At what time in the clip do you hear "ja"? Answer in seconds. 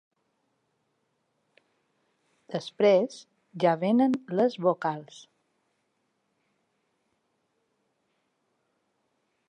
3.65-3.75